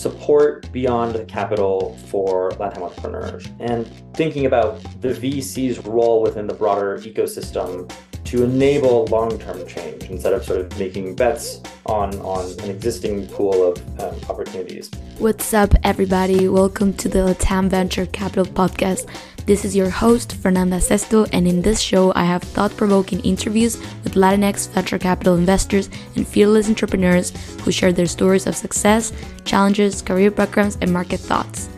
[0.00, 6.54] support beyond the capital for Latin entrepreneurs and thinking about the VC's role within the
[6.54, 7.92] broader ecosystem
[8.24, 13.72] to enable long-term change instead of sort of making bets on, on an existing pool
[13.72, 14.90] of um, opportunities.
[15.18, 16.48] What's up, everybody?
[16.48, 19.06] Welcome to the Latam Venture Capital Podcast.
[19.50, 23.78] This is your host, Fernanda Sesto, and in this show, I have thought provoking interviews
[24.04, 27.32] with Latinx venture capital investors and fearless entrepreneurs
[27.62, 29.12] who share their stories of success,
[29.44, 31.68] challenges, career backgrounds, and market thoughts.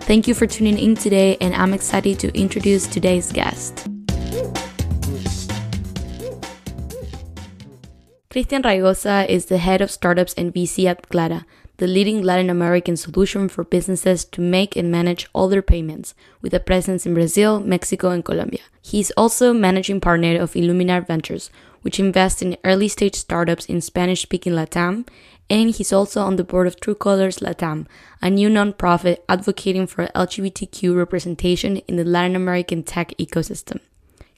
[0.00, 3.88] Thank you for tuning in today, and I'm excited to introduce today's guest.
[8.28, 11.46] Cristian Raygoza is the head of startups and VC at Clara,
[11.78, 16.54] the leading Latin American solution for businesses to make and manage all their payments, with
[16.54, 18.60] a presence in Brazil, Mexico, and Colombia.
[18.80, 21.50] He is also managing partner of Iluminar Ventures,
[21.82, 25.06] which invests in early stage startups in Spanish speaking Latam,
[25.50, 27.86] and he's also on the board of True Colors Latam,
[28.22, 33.80] a new nonprofit advocating for LGBTQ representation in the Latin American tech ecosystem.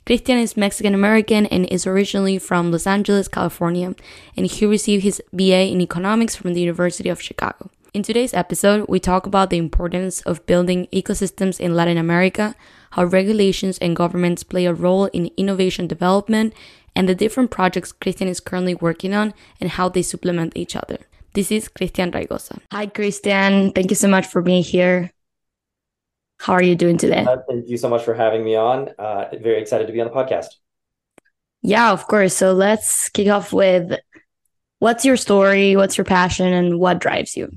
[0.06, 3.92] Cristian is Mexican American and is originally from Los Angeles, California,
[4.36, 7.70] and he received his BA in economics from the University of Chicago.
[7.92, 12.54] In today's episode, we talk about the importance of building ecosystems in Latin America,
[12.92, 16.54] how regulations and governments play a role in innovation development,
[16.94, 20.98] and the different projects Cristian is currently working on and how they supplement each other.
[21.34, 22.60] This is Cristian Raygoza.
[22.70, 23.74] Hi, Cristian.
[23.74, 25.10] Thank you so much for being here.
[26.38, 27.24] How are you doing today?
[27.26, 28.90] Uh, thank you so much for having me on.
[28.98, 30.46] Uh, very excited to be on the podcast.
[31.62, 32.34] Yeah, of course.
[32.34, 33.98] So let's kick off with
[34.78, 37.50] what's your story, what's your passion, and what drives you?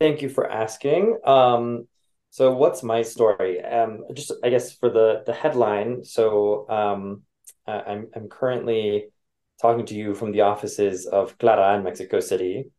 [0.00, 1.18] Thank you for asking.
[1.24, 1.88] Um,
[2.30, 3.62] so, what's my story?
[3.62, 6.04] Um, just, I guess, for the the headline.
[6.04, 7.22] So, um,
[7.66, 9.06] I'm I'm currently
[9.60, 12.70] talking to you from the offices of Clara in Mexico City.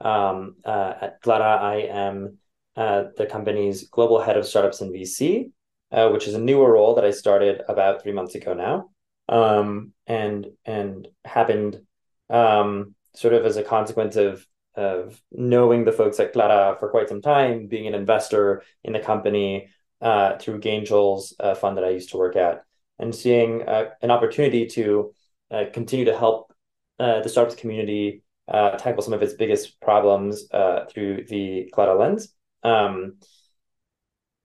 [0.00, 2.38] Um, uh, at Clara, I am
[2.76, 5.50] uh, the company's global head of startups and VC,
[5.92, 8.90] uh, which is a newer role that I started about three months ago now,
[9.28, 11.80] um, and and happened
[12.30, 14.44] um, sort of as a consequence of
[14.74, 18.98] of knowing the folks at Clara for quite some time, being an investor in the
[18.98, 19.68] company
[20.00, 22.64] uh, through Gaingels uh, fund that I used to work at,
[22.98, 25.14] and seeing uh, an opportunity to
[25.72, 26.52] continue to help
[26.98, 30.48] the startups community tackle some of its biggest problems
[30.90, 32.34] through the Clara lens.
[32.64, 33.18] Um,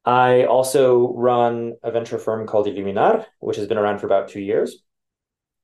[0.05, 4.41] I also run a venture firm called Iluminar, which has been around for about two
[4.41, 4.81] years.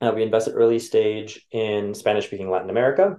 [0.00, 3.16] Uh, we invest at early stage in Spanish speaking Latin America.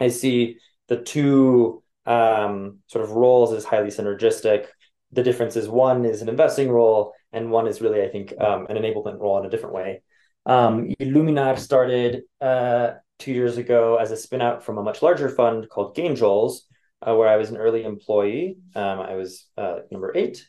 [0.00, 0.58] I see
[0.88, 4.66] the two um, sort of roles as highly synergistic.
[5.12, 8.66] The difference is one is an investing role, and one is really, I think, um,
[8.68, 10.02] an enablement role in a different way.
[10.46, 15.68] Um, Iluminar started uh, two years ago as a spinout from a much larger fund
[15.68, 16.62] called Gaingels,
[17.06, 18.58] uh, where I was an early employee.
[18.74, 20.46] Um, I was uh, number eight.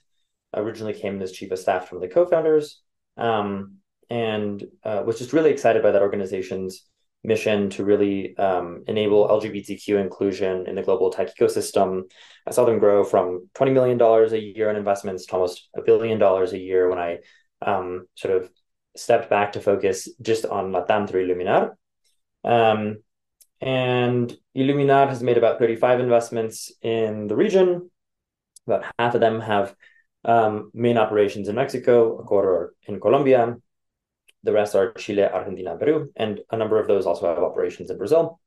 [0.54, 2.82] Originally came as chief of staff from the co-founders,
[3.18, 3.76] um,
[4.10, 6.86] and uh, was just really excited by that organization's
[7.24, 12.04] mission to really um, enable LGBTQ inclusion in the global tech ecosystem.
[12.48, 16.18] I saw them grow from $20 million a year in investments to almost a billion
[16.18, 17.20] dollars a year when I
[17.62, 18.50] um, sort of
[18.96, 21.72] stepped back to focus just on Latam through Iluminar.
[22.44, 22.98] Um,
[23.62, 27.90] and Iluminar has made about 35 investments in the region.
[28.68, 29.76] About half of them have
[30.26, 33.58] um, main operations in Mexico, a quarter in Colombia.
[34.44, 37.98] The rest are Chile, Argentina, Peru, and a number of those also have operations in
[37.98, 38.40] Brazil.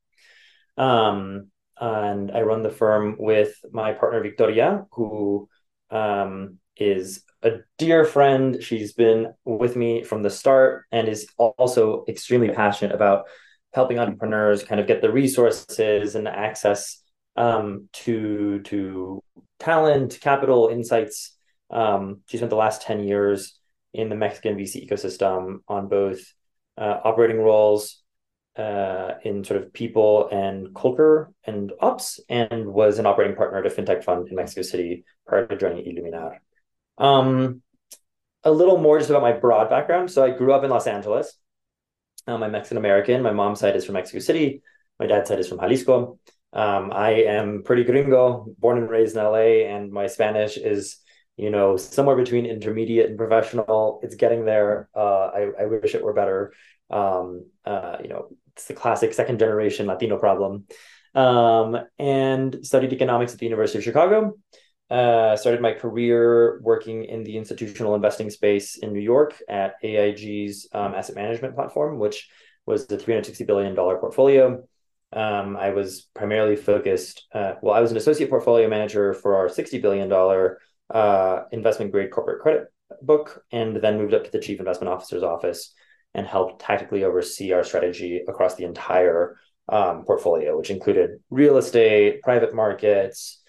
[0.77, 1.51] Um,
[1.81, 5.49] and I run the firm with my partner Victoria, who
[5.91, 8.63] um, is a dear friend.
[8.63, 13.27] She's been with me from the start and is also extremely passionate about
[13.75, 17.03] helping entrepreneurs kind of get the resources and access
[17.37, 19.23] um, to to
[19.59, 21.37] talent, capital, insights.
[21.71, 23.59] Um, she spent the last ten years
[23.93, 26.21] in the Mexican VC ecosystem on both
[26.79, 28.03] uh, operating roles
[28.57, 33.67] uh, in sort of people and culture and ops, and was an operating partner at
[33.67, 36.39] a fintech fund in Mexico City prior to joining Iluminar.
[36.99, 37.63] Um,
[38.45, 40.11] a little more just about my broad background.
[40.11, 41.37] So I grew up in Los Angeles.
[42.27, 43.23] Um, I'm Mexican American.
[43.23, 44.63] My mom's side is from Mexico City.
[44.99, 46.19] My dad's side is from Jalisco.
[46.53, 50.99] Um, I am pretty gringo, born and raised in LA, and my Spanish is,
[51.37, 54.01] you know, somewhere between intermediate and professional.
[54.03, 54.89] It's getting there.
[54.95, 56.53] Uh, I, I wish it were better.
[56.91, 60.65] Um, uh, you know, it's the classic second generation Latino problem.
[61.15, 64.35] Um, and studied economics at the University of Chicago.
[64.95, 70.69] Uh, started my career working in the institutional investing space in New York at AIG's
[70.73, 72.29] um, asset management platform, which
[72.67, 74.47] was the $360 billion portfolio.
[75.13, 77.27] um, I was primarily focused.
[77.35, 80.61] Uh, well, I was an associate portfolio manager for our sixty billion dollar
[80.91, 82.65] uh, investment grade corporate credit
[83.03, 85.73] book, and then moved up to the chief investment officer's office
[86.15, 89.37] and helped tactically oversee our strategy across the entire
[89.69, 93.41] um, portfolio, which included real estate, private markets,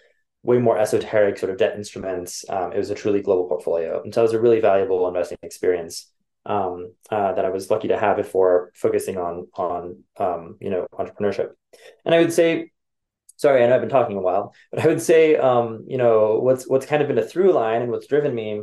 [0.45, 2.45] way more esoteric sort of debt instruments.
[2.49, 5.39] Um, it was a truly global portfolio, and so it was a really valuable investing
[5.41, 6.11] experience
[6.45, 10.87] um, uh, that I was lucky to have before focusing on on um, you know
[10.93, 11.49] entrepreneurship.
[12.05, 12.71] And I would say,
[13.37, 16.39] sorry, I know I've been talking a while, but I would say um, you know
[16.39, 18.61] what's what's kind of been a through line and what's driven me,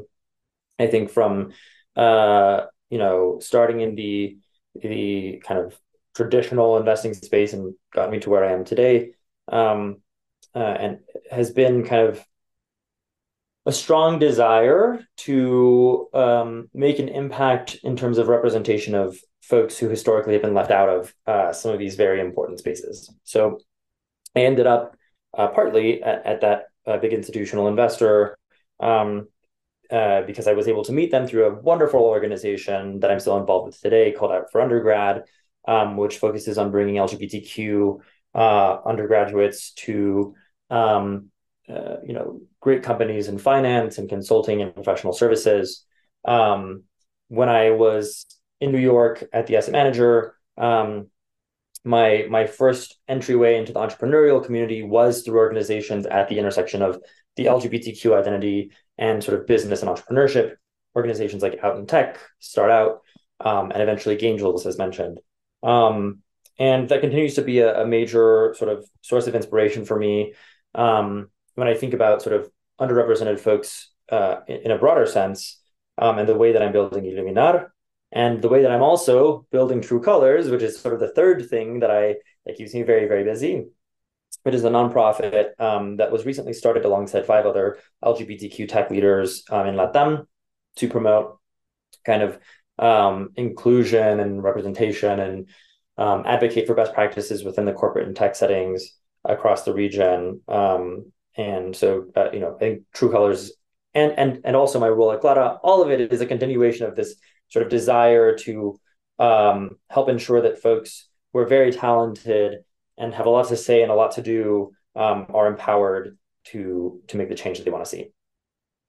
[0.78, 1.52] I think from
[1.96, 4.38] uh, you know starting in the
[4.80, 5.78] the kind of
[6.14, 9.12] traditional investing space and got me to where I am today.
[9.48, 9.98] Um,
[10.54, 10.98] uh, and
[11.32, 12.24] has been kind of
[13.64, 19.88] a strong desire to um, make an impact in terms of representation of folks who
[19.88, 23.12] historically have been left out of uh, some of these very important spaces.
[23.24, 23.58] So
[24.34, 24.96] I ended up
[25.36, 28.36] uh, partly at, at that uh, big institutional investor
[28.80, 29.28] um,
[29.90, 33.38] uh, because I was able to meet them through a wonderful organization that I'm still
[33.38, 35.24] involved with today called Out for Undergrad,
[35.68, 38.00] um, which focuses on bringing LGBTQ
[38.34, 40.34] uh, undergraduates to
[40.72, 41.28] um,
[41.68, 45.84] uh, you know great companies in finance and consulting and professional services.
[46.24, 46.84] Um,
[47.28, 48.26] when I was
[48.60, 51.08] in New York at the asset manager, um,
[51.84, 57.00] my my first entryway into the entrepreneurial community was through organizations at the intersection of
[57.36, 60.56] the LGBTQ identity and sort of business and entrepreneurship
[60.94, 63.02] organizations like Out in Tech, Start Out,
[63.40, 65.20] um, and eventually Gaingels, as mentioned.
[65.62, 66.18] Um,
[66.58, 70.34] and that continues to be a, a, major sort of source of inspiration for me
[70.74, 75.60] um, when I think about sort of underrepresented folks uh, in, in, a broader sense,
[75.98, 77.68] um, and the way that I'm building Iluminar,
[78.10, 81.48] and the way that I'm also building True Colors, which is sort of the third
[81.48, 82.16] thing that I
[82.46, 83.66] that keeps me very very busy.
[84.42, 89.44] which is a nonprofit um, that was recently started alongside five other LGBTQ tech leaders
[89.50, 90.26] um, in Latam
[90.76, 91.38] to promote
[92.04, 92.38] kind of
[92.78, 95.48] um, inclusion and representation and
[95.98, 100.40] um, advocate for best practices within the corporate and tech settings across the region.
[100.48, 103.52] Um, and so, uh, you know, I think True Colors
[103.94, 106.96] and and and also my role at Clara, all of it is a continuation of
[106.96, 107.16] this
[107.48, 108.78] sort of desire to
[109.18, 112.64] um, help ensure that folks who are very talented
[112.98, 117.00] and have a lot to say and a lot to do um, are empowered to
[117.08, 118.10] to make the change that they want to see.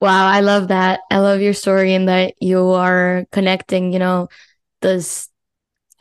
[0.01, 1.01] Wow, I love that.
[1.09, 4.27] I love your story and that you are connecting, you know,
[4.81, 5.29] those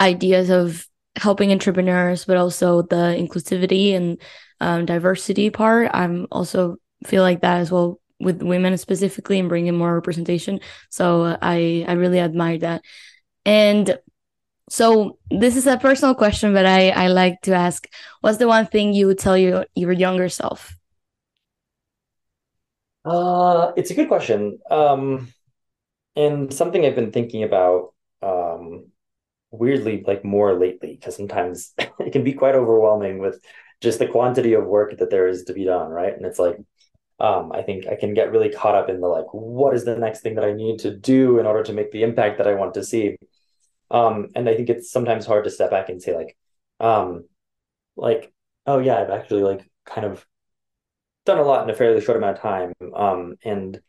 [0.01, 4.21] ideas of helping entrepreneurs, but also the inclusivity and
[4.61, 5.91] um, diversity part.
[5.93, 6.77] I'm also
[7.07, 10.61] feel like that as well with women specifically and bringing more representation.
[10.91, 12.83] So I I really admire that.
[13.45, 13.99] And
[14.71, 17.89] so this is a personal question, but I I like to ask:
[18.21, 20.77] What's the one thing you would tell your your younger self?
[23.05, 24.59] Uh, it's a good question.
[24.71, 25.33] Um,
[26.17, 28.92] and something I've been thinking about um,
[29.53, 33.41] weirdly like more lately because sometimes it can be quite overwhelming with
[33.81, 36.17] just the quantity of work that there is to be done right?
[36.17, 36.59] And it's like
[37.21, 39.97] um, i think i can get really caught up in the like what is the
[39.97, 42.55] next thing that i need to do in order to make the impact that i
[42.55, 43.17] want to see?
[43.91, 46.37] Um, and i think it's sometimes hard to step back and say like
[46.81, 47.29] um,
[47.97, 48.33] like
[48.67, 50.27] oh yeah i've actually like kind of
[51.25, 52.73] done a lot in a fairly short amount of time.
[52.95, 53.81] Um, and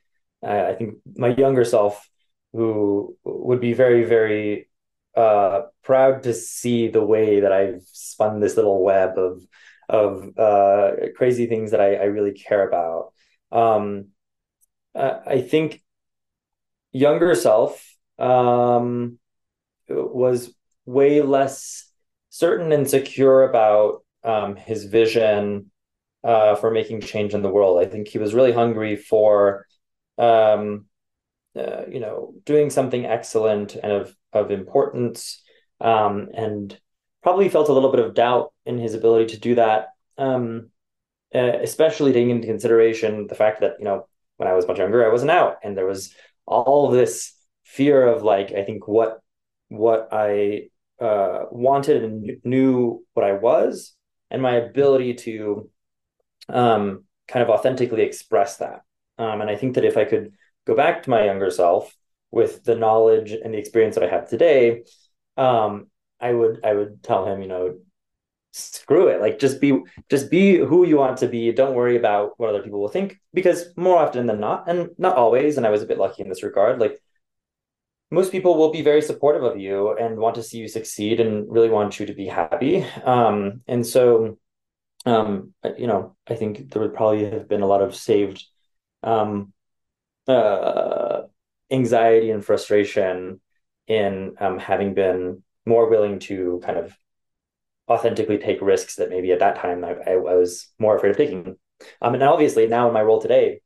[0.43, 2.07] I, I think my younger self
[2.51, 4.69] who would be very very
[5.15, 9.41] uh, proud to see the way that I've spun this little web of
[9.89, 13.11] of uh, crazy things that I, I really care about.
[13.51, 14.07] Um,
[14.95, 15.81] I think
[16.91, 19.19] younger self um,
[19.89, 20.53] was
[20.85, 21.89] way less
[22.29, 25.71] certain and secure about um, his vision
[26.23, 27.79] uh, for making change in the world.
[27.79, 29.65] I think he was really hungry for,
[30.17, 30.85] um,
[31.57, 35.41] uh, you know, doing something excellent and of of importance,
[35.79, 36.77] um, and
[37.21, 39.89] probably felt a little bit of doubt in his ability to do that.
[40.17, 40.69] Um,
[41.33, 44.07] uh, especially taking into consideration the fact that you know
[44.37, 46.13] when I was much younger, I wasn't out, and there was
[46.45, 47.33] all this
[47.63, 49.19] fear of like I think what
[49.69, 50.69] what I
[50.99, 53.95] uh, wanted and knew what I was,
[54.29, 55.69] and my ability to
[56.49, 58.81] um, kind of authentically express that.
[59.17, 60.33] Um, and I think that if I could
[60.65, 61.95] go back to my younger self
[62.31, 64.83] with the knowledge and the experience that I have today,
[65.37, 65.87] um,
[66.19, 67.77] I would I would tell him, you know,
[68.51, 69.21] screw it.
[69.21, 71.51] Like just be just be who you want to be.
[71.51, 75.17] Don't worry about what other people will think because more often than not, and not
[75.17, 76.99] always, and I was a bit lucky in this regard, like
[78.11, 81.51] most people will be very supportive of you and want to see you succeed and
[81.51, 82.85] really want you to be happy.
[83.03, 84.37] Um, and so,
[85.05, 88.45] um, you know, I think there would probably have been a lot of saved
[89.01, 89.51] um,
[90.27, 91.21] uh,
[91.71, 93.41] anxiety and frustration
[93.87, 96.95] in um, having been more willing to kind of
[97.89, 101.17] authentically take risks that maybe at that time I, I, I was more afraid of
[101.17, 101.57] taking.
[102.01, 103.61] Um, and obviously now in my role today,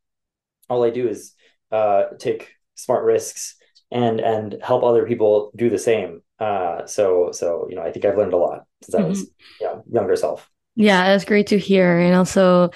[0.69, 1.33] all I do is
[1.71, 3.55] uh, take smart risks
[3.91, 6.21] and and help other people do the same.
[6.39, 9.05] Uh, so so you know I think I've learned a lot since mm-hmm.
[9.05, 9.63] I was mm-hmm.
[9.63, 10.49] you know, younger self.
[10.75, 12.71] Yeah, that's great to hear, and also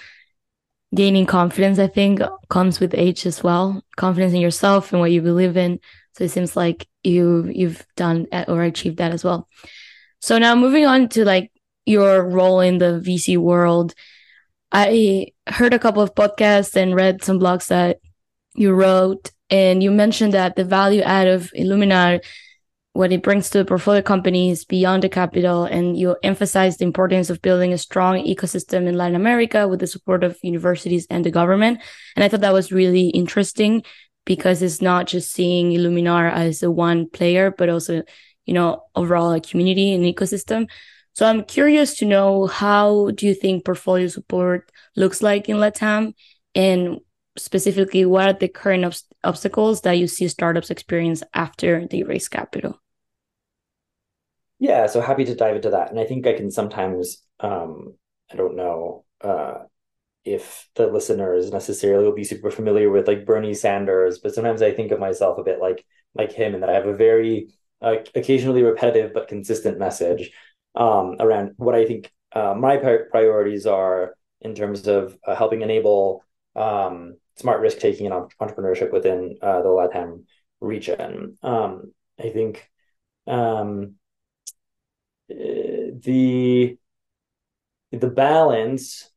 [0.93, 1.79] gaining confidence.
[1.79, 3.83] I think comes with age as well.
[3.95, 5.79] Confidence in yourself and what you believe in.
[6.13, 9.47] So it seems like you you've done uh, or achieved that as well.
[10.19, 11.51] So now moving on to like
[11.85, 13.93] your role in the VC world,
[14.71, 17.99] I heard a couple of podcasts and read some blogs that
[18.55, 22.23] you wrote, and you mentioned that the value add of Iluminar,
[22.93, 27.29] what it brings to the portfolio companies beyond the capital, and you emphasized the importance
[27.29, 31.31] of building a strong ecosystem in Latin America with the support of universities and the
[31.31, 31.79] government.
[32.15, 33.83] And I thought that was really interesting
[34.25, 38.03] because it's not just seeing Iluminar as a one player, but also
[38.51, 40.69] you know, overall a community and ecosystem.
[41.13, 46.13] So I'm curious to know how do you think portfolio support looks like in Latam
[46.53, 46.99] and
[47.37, 48.93] specifically what are the current ob-
[49.23, 52.80] obstacles that you see startups experience after they raise capital?
[54.61, 55.89] Yeah, so happy to dive into that.
[55.89, 57.95] And I think I can sometimes, um,
[58.31, 59.55] I don't know uh,
[60.25, 64.71] if the listeners necessarily will be super familiar with like Bernie Sanders, but sometimes I
[64.73, 67.49] think of myself a bit like like him and that I have a very
[67.81, 70.31] uh, occasionally repetitive but consistent message
[70.75, 76.23] um, around what I think uh, my priorities are in terms of uh, helping enable
[76.55, 80.25] um, smart risk taking and entrepreneurship within uh, the LATAM
[80.61, 81.37] region.
[81.43, 82.69] Um, I think
[83.27, 83.95] um,
[86.03, 86.77] the
[87.91, 89.09] the balance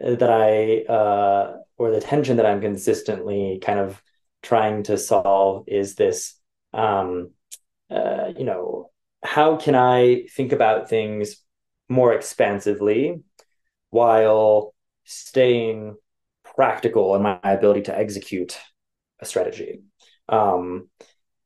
[0.00, 4.02] that I uh, or the tension that I'm consistently kind of
[4.42, 6.34] trying to solve is this
[6.72, 7.30] um,
[7.90, 8.90] uh, you know,
[9.24, 11.36] how can I think about things
[11.88, 13.22] more expansively
[13.90, 14.74] while
[15.04, 15.96] staying
[16.44, 18.58] practical in my ability to execute
[19.20, 19.82] a strategy?
[20.28, 20.88] Um,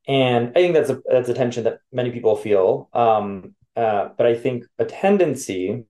[0.08, 2.88] and I think that's a that's a tension that many people feel.
[2.92, 5.84] Um, uh, but I think a tendency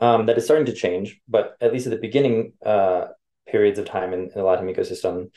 [0.00, 3.06] um, that is starting to change, but at least at the beginning uh,
[3.46, 5.30] periods of time in, in the Latin ecosystem,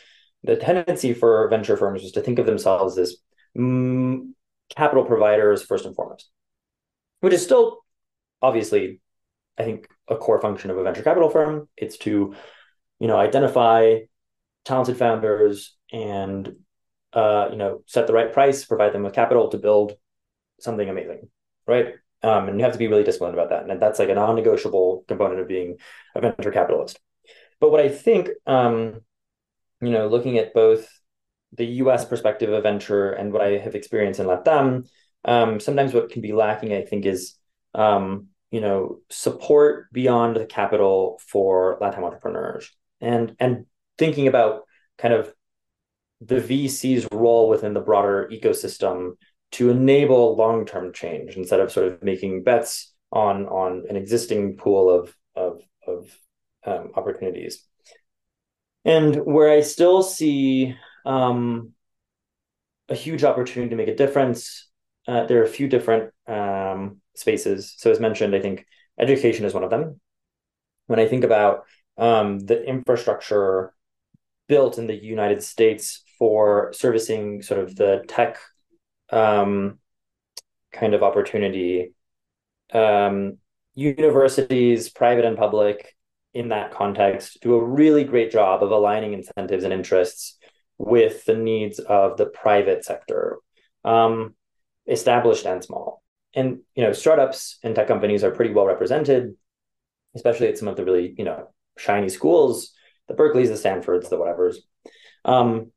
[0.43, 3.17] the tendency for venture firms was to think of themselves as
[3.57, 4.29] mm,
[4.75, 6.29] capital providers first and foremost,
[7.19, 7.79] which is still
[8.41, 9.01] obviously,
[9.57, 11.67] I think, a core function of a venture capital firm.
[11.75, 12.33] It's to,
[12.99, 13.99] you know, identify
[14.65, 16.55] talented founders and
[17.13, 19.93] uh, you know set the right price, provide them with capital to build
[20.59, 21.29] something amazing,
[21.65, 21.95] right?
[22.23, 25.05] Um, and you have to be really disciplined about that, and that's like a non-negotiable
[25.07, 25.77] component of being
[26.15, 26.99] a venture capitalist.
[27.59, 29.01] But what I think, um,
[29.81, 30.87] you know, looking at both
[31.53, 34.87] the US perspective of venture and what I have experienced in Latam,
[35.25, 37.35] um, sometimes what can be lacking, I think, is
[37.73, 42.71] um, you know support beyond the capital for Latam entrepreneurs
[43.01, 43.65] and and
[43.97, 44.63] thinking about
[44.97, 45.33] kind of
[46.21, 49.11] the VC's role within the broader ecosystem
[49.51, 54.89] to enable long-term change instead of sort of making bets on on an existing pool
[54.89, 56.17] of of of
[56.65, 57.65] um, opportunities.
[58.83, 60.75] And where I still see
[61.05, 61.73] um,
[62.89, 64.67] a huge opportunity to make a difference.
[65.07, 67.73] Uh, there are a few different um, spaces.
[67.77, 68.65] So, as mentioned, I think
[68.99, 69.99] education is one of them.
[70.87, 71.65] When I think about
[71.97, 73.73] um, the infrastructure
[74.47, 78.37] built in the United States for servicing sort of the tech
[79.09, 79.79] um,
[80.71, 81.93] kind of opportunity,
[82.73, 83.37] um,
[83.75, 85.95] universities, private and public,
[86.33, 90.37] in that context, do a really great job of aligning incentives and interests
[90.77, 93.37] with the needs of the private sector,
[93.83, 94.35] um,
[94.87, 96.03] established and small.
[96.35, 99.35] And you know, startups and tech companies are pretty well represented,
[100.15, 101.47] especially at some of the really you know
[101.77, 102.71] shiny schools,
[103.07, 104.57] the Berkeleys, the Stanfords, the whatevers.
[105.25, 105.71] Um,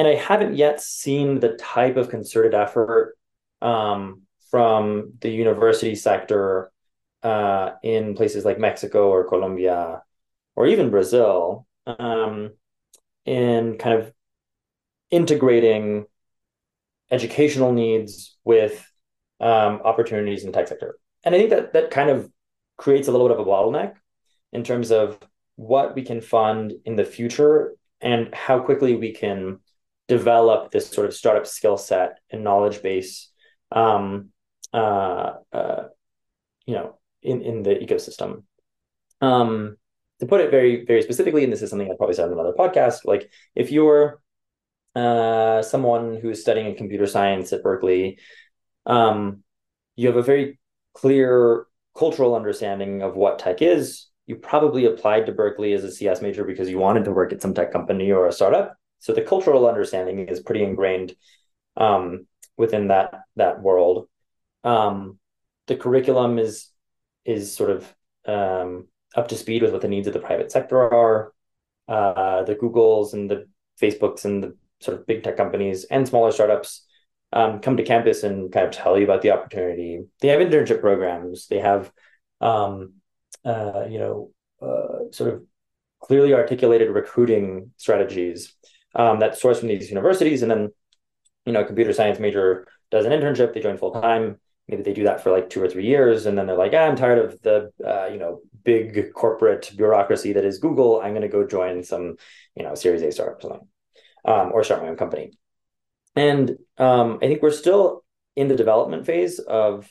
[0.00, 3.18] and I haven't yet seen the type of concerted effort
[3.60, 6.72] um, from the university sector
[7.22, 10.02] uh, in places like Mexico or Colombia
[10.56, 12.52] or even Brazil um,
[13.26, 14.10] in kind of
[15.10, 16.06] integrating
[17.10, 18.90] educational needs with
[19.38, 20.98] um, opportunities in the tech sector.
[21.24, 22.30] And I think that that kind of
[22.78, 23.96] creates a little bit of a bottleneck
[24.50, 25.18] in terms of
[25.56, 29.58] what we can fund in the future and how quickly we can
[30.10, 33.30] develop this sort of startup skill set and knowledge base,
[33.70, 34.30] um,
[34.74, 35.84] uh, uh,
[36.66, 38.42] you know, in in the ecosystem.
[39.20, 39.76] Um,
[40.18, 42.58] to put it very very specifically, and this is something I probably said on another
[42.58, 44.20] podcast, like if you're
[44.96, 48.18] uh, someone who's studying computer science at Berkeley,
[48.86, 49.44] um,
[49.94, 50.58] you have a very
[50.94, 54.08] clear cultural understanding of what tech is.
[54.26, 57.42] You probably applied to Berkeley as a CS major because you wanted to work at
[57.42, 58.79] some tech company or a startup.
[59.00, 61.14] So the cultural understanding is pretty ingrained
[61.76, 62.26] um,
[62.56, 64.08] within that that world.
[64.62, 65.18] Um,
[65.66, 66.68] the curriculum is
[67.24, 67.94] is sort of
[68.26, 71.32] um, up to speed with what the needs of the private sector are.
[71.88, 73.48] Uh, the Googles and the
[73.80, 76.86] Facebooks and the sort of big tech companies and smaller startups
[77.32, 80.00] um, come to campus and kind of tell you about the opportunity.
[80.20, 81.46] They have internship programs.
[81.46, 81.90] They have,
[82.40, 82.94] um,
[83.44, 84.30] uh, you know,
[84.62, 85.42] uh, sort of
[86.00, 88.54] clearly articulated recruiting strategies
[88.94, 90.42] um, that source from these universities.
[90.42, 90.70] And then,
[91.46, 93.54] you know, a computer science major does an internship.
[93.54, 94.40] They join full time.
[94.68, 96.86] Maybe they do that for like two or three years, and then they're like, ah,
[96.86, 101.00] "I'm tired of the, uh, you know, big corporate bureaucracy that is Google.
[101.00, 102.16] I'm going to go join some,
[102.54, 103.68] you know, Series A startup or something,
[104.24, 105.32] um, or start my own company."
[106.14, 108.04] And um, I think we're still
[108.36, 109.90] in the development phase of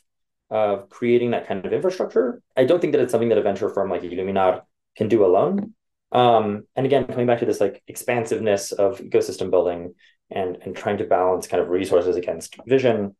[0.49, 2.41] of creating that kind of infrastructure.
[2.55, 4.61] I don't think that it's something that a venture firm like Iluminar
[4.95, 5.73] can do alone.
[6.11, 9.93] Um, and again, coming back to this like expansiveness of ecosystem building
[10.31, 13.15] and and trying to balance kind of resources against vision.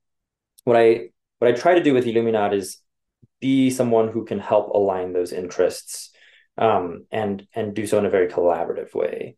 [0.63, 2.77] What I what I try to do with Iluminar is
[3.39, 6.11] be someone who can help align those interests
[6.57, 9.37] um, and and do so in a very collaborative way.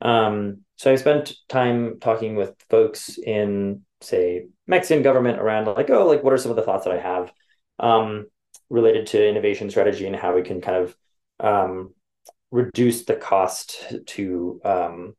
[0.00, 6.06] Um, so I spent time talking with folks in, say, Mexican government around like, oh,
[6.06, 7.32] like what are some of the thoughts that I have
[7.78, 8.26] um,
[8.70, 10.96] related to innovation strategy and how we can kind of
[11.38, 11.94] um,
[12.50, 15.14] reduce the cost to um,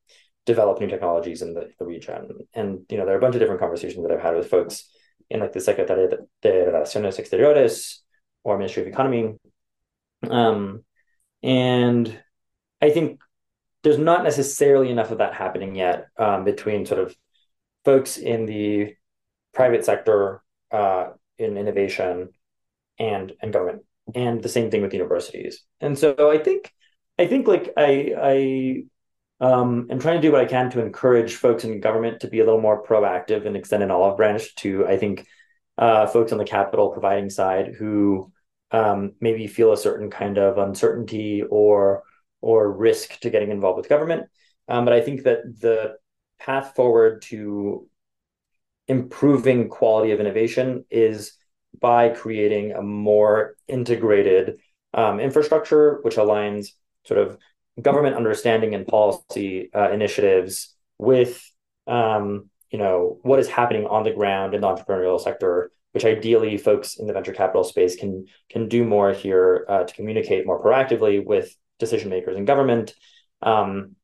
[0.45, 2.29] develop new technologies in the, the, region.
[2.53, 4.89] And you know, there are a bunch of different conversations that I've had with folks
[5.29, 7.99] in like the Secretaría de Relaciones Exteriores
[8.43, 9.35] or Ministry of Economy.
[10.29, 10.83] Um,
[11.41, 12.21] and
[12.81, 13.21] I think
[13.83, 17.15] there's not necessarily enough of that happening yet um, between sort of
[17.85, 18.93] folks in the
[19.53, 22.29] private sector uh, in innovation
[22.99, 26.71] and and government and the same thing with universities and so i think
[27.19, 28.83] i think like i i
[29.39, 32.39] um, am trying to do what i can to encourage folks in government to be
[32.39, 35.25] a little more proactive and extend an olive branch to i think
[35.77, 38.31] uh, folks on the capital providing side who
[38.71, 42.03] um, maybe feel a certain kind of uncertainty or
[42.41, 44.27] or risk to getting involved with government.
[44.67, 45.95] Um, but I think that the
[46.39, 47.87] path forward to
[48.87, 51.33] improving quality of innovation is
[51.79, 54.57] by creating a more integrated
[54.93, 56.69] um, infrastructure, which aligns
[57.05, 57.37] sort of
[57.81, 61.43] government understanding and policy uh, initiatives with
[61.87, 66.57] um, you know what is happening on the ground in the entrepreneurial sector which ideally
[66.57, 70.63] folks in the venture capital space can can do more here uh, to communicate more
[70.63, 72.93] proactively with decision makers in government
[73.41, 73.95] um,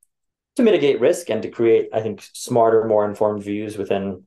[0.58, 4.24] to mitigate risk and to create, I think, smarter, more informed views within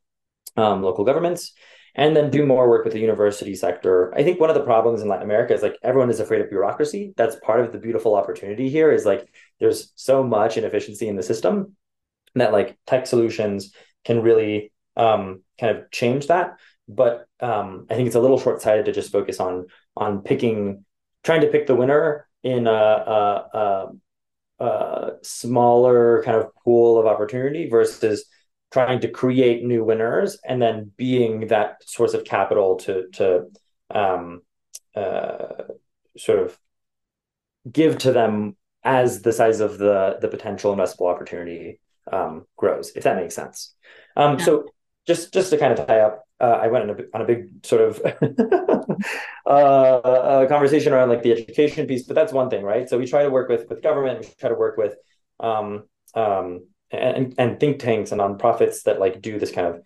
[0.57, 1.53] um, local governments.
[1.95, 4.15] And then do more work with the university sector.
[4.15, 6.49] I think one of the problems in Latin America is like everyone is afraid of
[6.49, 7.15] bureaucracy.
[7.17, 8.93] That's part of the beautiful opportunity here.
[8.93, 11.77] Is like there's so much inefficiency in the system
[12.35, 13.73] that like tech solutions
[14.05, 16.59] can really um, kind of change that.
[16.89, 20.85] But um, I think it's a little short sighted to just focus on on picking,
[21.23, 23.91] trying to pick the winner in a, a,
[24.61, 28.25] a, a smaller kind of pool of opportunity versus
[28.71, 33.47] trying to create new winners and then being that source of capital to to
[33.91, 34.43] um,
[34.95, 35.65] uh,
[36.17, 36.59] sort of
[37.71, 41.81] give to them as the size of the the potential investable opportunity
[42.13, 43.75] um, grows, if that makes sense.
[44.17, 44.45] Um, yeah.
[44.45, 44.65] So
[45.07, 47.65] just just to kind of tie up, uh, I went on a, on a big
[47.65, 48.01] sort of
[49.47, 52.89] uh, conversation around like the education piece, but that's one thing, right?
[52.89, 54.95] So we try to work with with government, we try to work with
[55.39, 59.83] um, um, and, and think tanks and nonprofits that like do this kind of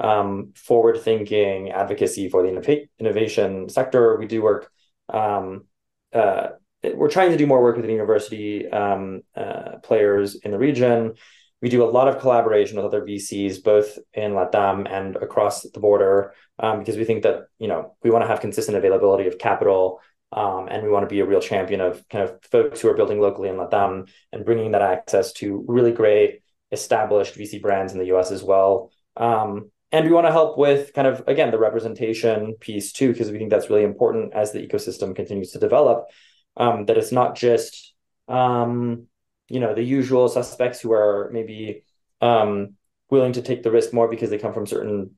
[0.00, 4.16] um, forward thinking advocacy for the innov- innovation sector.
[4.16, 4.70] We do work.
[5.08, 5.64] Um,
[6.12, 6.48] uh,
[6.94, 11.14] we're trying to do more work with the university um, uh, players in the region
[11.60, 15.80] we do a lot of collaboration with other VCs, both in LATAM and across the
[15.80, 19.38] border, um, because we think that you know we want to have consistent availability of
[19.38, 20.00] capital,
[20.32, 22.94] um, and we want to be a real champion of kind of folks who are
[22.94, 27.98] building locally in LATAM and bringing that access to really great established VC brands in
[27.98, 28.90] the US as well.
[29.16, 33.30] Um, and we want to help with kind of again the representation piece too, because
[33.30, 36.08] we think that's really important as the ecosystem continues to develop.
[36.56, 37.94] Um, that it's not just
[38.26, 39.06] um,
[39.48, 41.84] you know the usual suspects who are maybe
[42.20, 42.74] um,
[43.10, 45.12] willing to take the risk more because they come from certain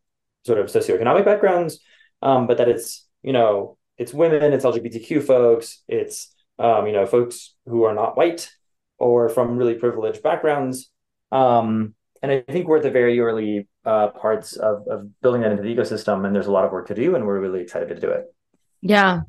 [0.46, 1.80] sort of socioeconomic backgrounds,
[2.22, 7.06] um, but that it's you know it's women, it's LGBTQ folks, it's um, you know
[7.06, 8.50] folks who are not white
[8.98, 10.90] or from really privileged backgrounds.
[11.33, 15.53] Um, and I think we're at the very early uh, parts of, of building that
[15.53, 17.88] into the ecosystem, and there's a lot of work to do, and we're really excited
[17.88, 18.27] to do it.
[18.83, 19.23] Yeah,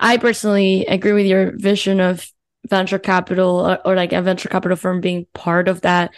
[0.00, 2.26] I personally agree with your vision of
[2.66, 6.14] venture capital or, or like a venture capital firm being part of that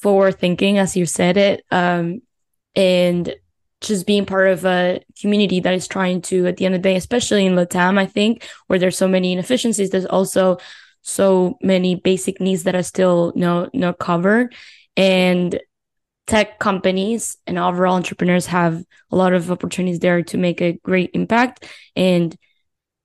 [0.00, 2.22] forward thinking, as you said it, um,
[2.74, 3.34] and
[3.80, 6.88] just being part of a community that is trying to, at the end of the
[6.88, 10.58] day, especially in Latam, I think, where there's so many inefficiencies, there's also
[11.02, 14.54] so many basic needs that are still no not covered.
[14.96, 15.58] And
[16.26, 21.10] tech companies and overall entrepreneurs have a lot of opportunities there to make a great
[21.14, 21.66] impact.
[21.96, 22.36] And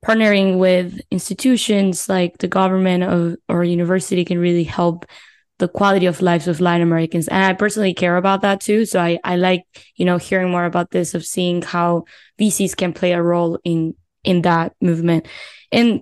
[0.05, 5.05] partnering with institutions like the government of, or university can really help
[5.57, 7.27] the quality of lives of Latin Americans.
[7.27, 8.85] And I personally care about that too.
[8.85, 9.63] So I, I like,
[9.95, 12.03] you know, hearing more about this of seeing how
[12.39, 15.27] VCs can play a role in in that movement.
[15.71, 16.01] And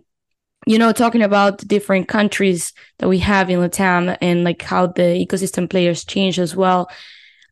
[0.66, 4.88] you know, talking about the different countries that we have in Latam and like how
[4.88, 6.90] the ecosystem players change as well.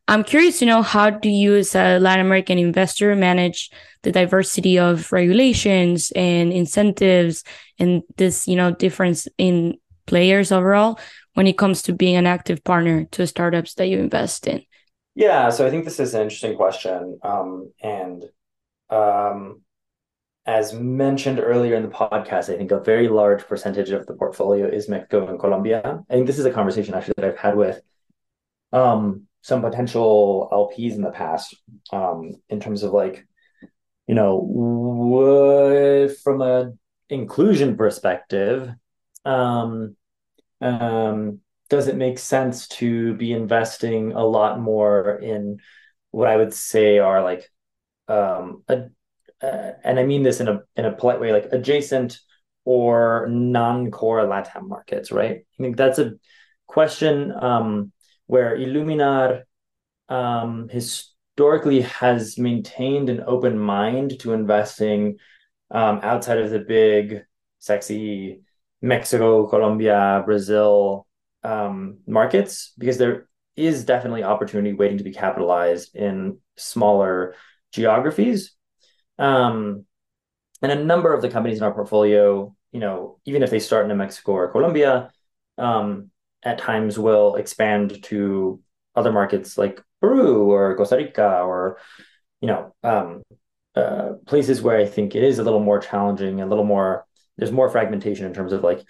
[0.08, 3.70] I'm curious to know how do you as a Latin American investor manage
[4.02, 7.44] the diversity of regulations and incentives
[7.78, 10.98] and this, you know, difference in players overall
[11.34, 14.62] when it comes to being an active partner to startups that you invest in?
[15.14, 17.18] Yeah, so I think this is an interesting question.
[17.22, 18.24] Um, and
[18.90, 19.61] um,
[20.44, 24.66] as mentioned earlier in the podcast, I think a very large percentage of the portfolio
[24.66, 26.02] is Mexico and Colombia.
[26.10, 27.80] I think this is a conversation actually that I've had with
[28.72, 31.54] um, some potential LPs in the past
[31.92, 33.24] um, in terms of like,
[34.08, 36.72] you know, what, from a
[37.08, 38.68] inclusion perspective,
[39.24, 39.96] um,
[40.60, 45.58] um, does it make sense to be investing a lot more in
[46.10, 47.48] what I would say are like
[48.08, 48.88] um, a,
[49.42, 52.18] uh, and I mean this in a in a polite way, like adjacent
[52.64, 55.38] or non-core LATAM markets, right?
[55.38, 56.12] I think that's a
[56.66, 57.92] question um,
[58.26, 59.42] where Iluminar
[60.08, 65.18] um, historically has maintained an open mind to investing
[65.70, 67.22] um, outside of the big,
[67.58, 68.42] sexy
[68.80, 71.06] Mexico, Colombia, Brazil
[71.44, 77.34] um, markets because there is definitely opportunity waiting to be capitalized in smaller
[77.72, 78.54] geographies.
[79.18, 79.84] Um,
[80.60, 83.84] and a number of the companies in our portfolio, you know, even if they start
[83.84, 85.10] in New Mexico or Colombia,
[85.58, 86.10] um,
[86.42, 88.60] at times will expand to
[88.94, 91.78] other markets like Peru or Costa Rica or,
[92.40, 93.22] you know, um,
[93.74, 97.52] uh, places where I think it is a little more challenging, a little more there's
[97.52, 98.84] more fragmentation in terms of like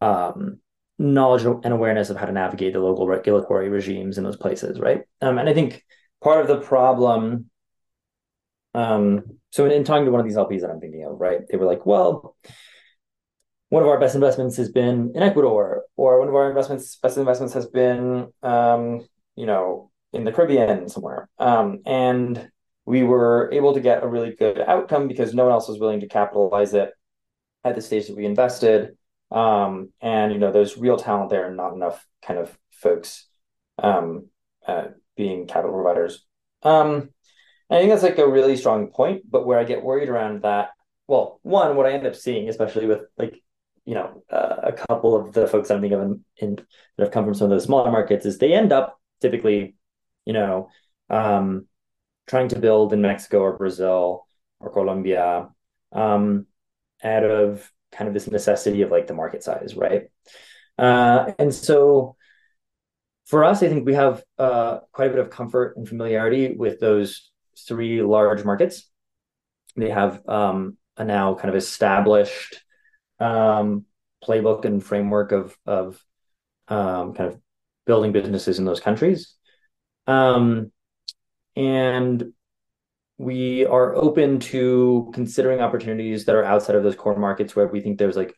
[0.00, 0.58] um,
[0.98, 5.02] knowledge and awareness of how to navigate the local regulatory regimes in those places, right?
[5.20, 5.84] Um, and I think
[6.22, 7.50] part of the problem.
[8.74, 11.42] Um, so in, in, talking to one of these LPs that I'm thinking of, right,
[11.48, 12.36] they were like, well,
[13.68, 17.18] one of our best investments has been in Ecuador, or one of our investments best
[17.18, 22.50] investments has been, um, you know, in the Caribbean somewhere, um, and
[22.84, 26.00] we were able to get a really good outcome because no one else was willing
[26.00, 26.90] to capitalize it
[27.62, 28.96] at the stage that we invested.
[29.30, 33.28] Um, and you know, there's real talent there, and not enough kind of folks
[33.78, 34.30] um,
[34.66, 34.86] uh,
[35.16, 36.24] being capital providers.
[36.64, 37.10] Um,
[37.74, 39.22] I think that's like a really strong point.
[39.30, 40.70] But where I get worried around that,
[41.06, 43.42] well, one, what I end up seeing, especially with like
[43.84, 46.56] you know uh, a couple of the folks I'm thinking of in, in,
[46.96, 49.74] that have come from some of those smaller markets, is they end up typically,
[50.24, 50.68] you know,
[51.10, 51.66] um,
[52.26, 54.26] trying to build in Mexico or Brazil
[54.60, 55.48] or Colombia.
[55.92, 56.46] Um,
[57.04, 60.04] out of kind of this necessity of like the market size, right?
[60.78, 62.16] Uh, and so
[63.26, 66.80] for us, I think we have uh, quite a bit of comfort and familiarity with
[66.80, 68.90] those three large markets.
[69.76, 72.62] They have um, a now kind of established
[73.18, 73.84] um,
[74.24, 76.02] playbook and framework of of
[76.68, 77.40] um, kind of
[77.86, 79.34] building businesses in those countries.
[80.06, 80.72] Um,
[81.56, 82.32] and
[83.18, 87.80] we are open to considering opportunities that are outside of those core markets where we
[87.80, 88.34] think there's like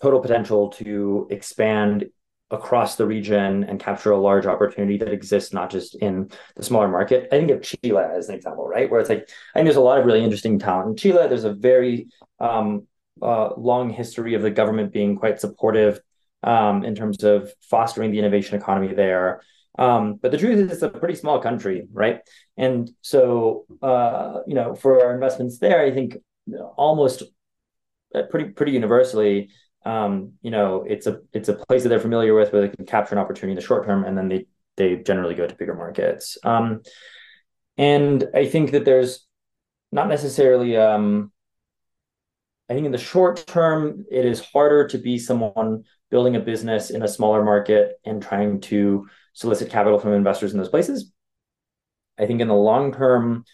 [0.00, 2.06] total potential to expand
[2.50, 6.88] across the region and capture a large opportunity that exists not just in the smaller
[6.88, 7.28] market.
[7.32, 8.90] I think of Chile as an example, right?
[8.90, 11.28] Where it's like I think there's a lot of really interesting talent in Chile.
[11.28, 12.08] There's a very
[12.40, 12.86] um,
[13.22, 16.00] uh, long history of the government being quite supportive
[16.42, 19.42] um, in terms of fostering the innovation economy there.
[19.78, 22.20] Um, but the truth is, it's a pretty small country, right?
[22.56, 26.18] And so, uh, you know, for our investments there, I think
[26.76, 27.22] almost
[28.14, 29.50] uh, pretty pretty universally,
[29.84, 32.86] um, you know, it's a it's a place that they're familiar with where they can
[32.86, 35.74] capture an opportunity in the short term, and then they they generally go to bigger
[35.74, 36.38] markets.
[36.44, 36.82] Um,
[37.76, 39.26] and I think that there's
[39.92, 41.32] not necessarily um,
[42.70, 46.90] I think in the short term, it is harder to be someone building a business
[46.90, 51.12] in a smaller market and trying to solicit capital from investors in those places.
[52.16, 53.44] I think in the long term,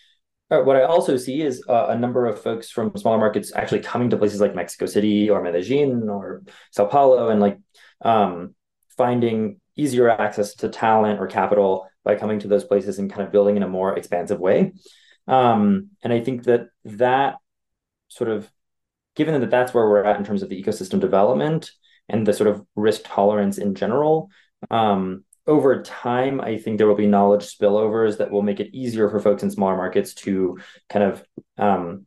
[0.48, 4.10] what I also see is uh, a number of folks from smaller markets actually coming
[4.10, 7.58] to places like Mexico City or Medellin or Sao Paulo and like
[8.02, 8.54] um,
[8.96, 13.32] finding easier access to talent or capital by coming to those places and kind of
[13.32, 14.72] building in a more expansive way.
[15.26, 17.36] Um, and I think that that
[18.08, 18.48] sort of
[19.16, 21.72] given that that's where we're at in terms of the ecosystem development
[22.08, 24.30] and the sort of risk tolerance in general,
[24.70, 29.08] um, over time, I think there will be knowledge spillovers that will make it easier
[29.08, 31.24] for folks in smaller markets to kind of,
[31.56, 32.06] um,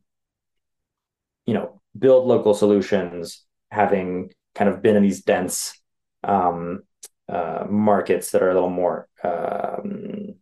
[1.45, 5.79] you know, build local solutions, having kind of been in these dense
[6.23, 6.83] um,
[7.29, 10.35] uh, markets that are a little more, um,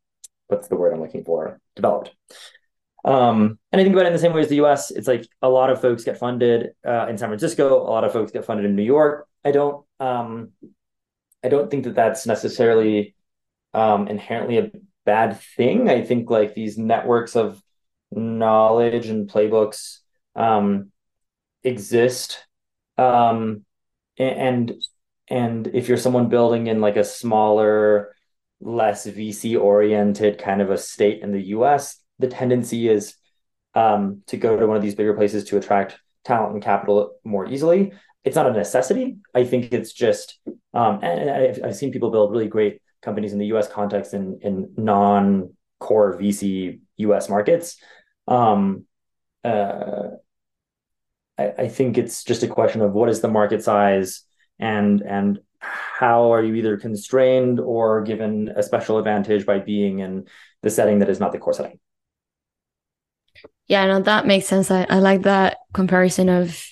[0.47, 2.11] what's the word I'm looking for, developed.
[3.05, 4.91] Um, and I think about it in the same way as the US.
[4.91, 8.11] It's like a lot of folks get funded uh, in San Francisco, a lot of
[8.11, 9.27] folks get funded in New York.
[9.45, 10.49] I don't um,
[11.47, 13.15] I don't think that that's necessarily
[13.73, 14.71] um, inherently a
[15.05, 15.89] bad thing.
[15.89, 17.63] I think like these networks of
[18.11, 19.99] knowledge and playbooks
[20.35, 20.91] um,
[21.63, 22.45] exist,
[22.97, 23.63] um,
[24.17, 24.73] and
[25.29, 28.13] and if you're someone building in like a smaller,
[28.59, 33.15] less VC oriented kind of a state in the U.S., the tendency is
[33.73, 37.47] um, to go to one of these bigger places to attract talent and capital more
[37.47, 37.93] easily.
[38.23, 39.17] It's not a necessity.
[39.33, 40.39] I think it's just,
[40.73, 43.67] um, and I've, I've seen people build really great companies in the U.S.
[43.67, 47.29] context in in non core VC U.S.
[47.29, 47.77] markets.
[48.27, 48.85] Um,
[49.43, 50.09] uh,
[51.37, 54.23] I, I think it's just a question of what is the market size
[54.59, 60.25] and and how are you either constrained or given a special advantage by being in
[60.61, 61.79] the setting that is not the core setting.
[63.67, 64.71] Yeah, no, that makes sense.
[64.71, 66.63] I, I like that comparison of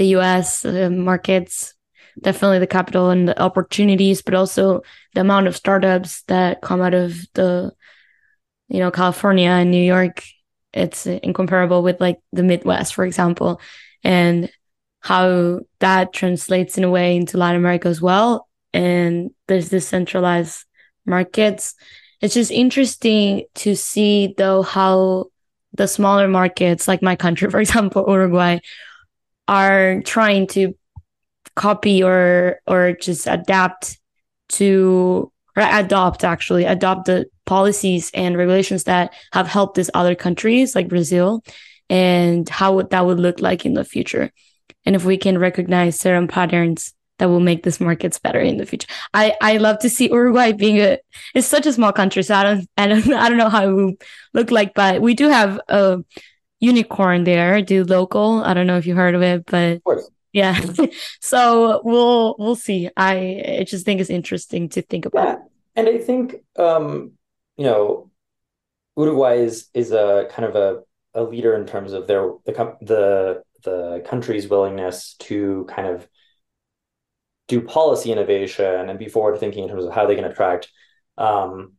[0.00, 1.74] the US markets,
[2.18, 4.80] definitely the capital and the opportunities, but also
[5.12, 7.70] the amount of startups that come out of the,
[8.68, 10.24] you know, California and New York.
[10.72, 13.60] It's incomparable with like the Midwest, for example,
[14.02, 14.50] and
[15.00, 18.48] how that translates in a way into Latin America as well.
[18.72, 20.64] And there's this centralized
[21.04, 21.74] markets.
[22.22, 25.26] It's just interesting to see though how
[25.74, 28.60] the smaller markets, like my country, for example, Uruguay,
[29.50, 30.74] are trying to
[31.56, 33.98] copy or or just adapt
[34.48, 40.76] to or adopt actually adopt the policies and regulations that have helped these other countries
[40.76, 41.42] like Brazil
[41.88, 44.30] and how would that would look like in the future
[44.86, 48.64] and if we can recognize certain patterns that will make these markets better in the
[48.64, 48.88] future.
[49.12, 50.98] I, I love to see Uruguay being a
[51.34, 53.72] it's such a small country, so I don't I don't I don't know how it
[53.72, 53.92] will
[54.32, 55.98] look like, but we do have a
[56.60, 58.44] unicorn there, dLocal.
[58.44, 59.80] I don't know if you heard of it, but
[60.32, 60.60] yeah.
[61.20, 62.88] so we'll we'll see.
[62.96, 65.26] I I just think it's interesting to think about.
[65.26, 65.36] Yeah.
[65.76, 67.12] And I think um,
[67.56, 68.10] you know,
[68.96, 70.82] Uruguay is is a kind of a,
[71.14, 76.08] a leader in terms of their the the the country's willingness to kind of
[77.48, 80.70] do policy innovation and be forward thinking in terms of how they can attract
[81.18, 81.72] um,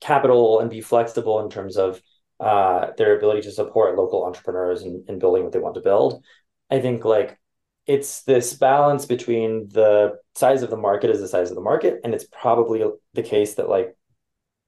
[0.00, 2.00] capital and be flexible in terms of
[2.40, 6.24] uh, their ability to support local entrepreneurs in, in building what they want to build.
[6.70, 7.38] I think like
[7.86, 12.00] it's this balance between the size of the market is the size of the market,
[12.04, 13.96] and it's probably the case that like,